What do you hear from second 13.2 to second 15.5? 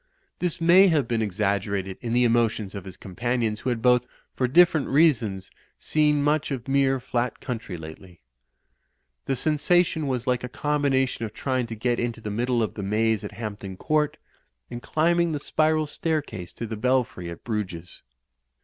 at Hampton Court, and climbing the